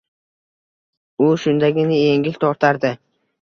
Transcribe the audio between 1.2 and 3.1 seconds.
U shundagina yengil tortardi.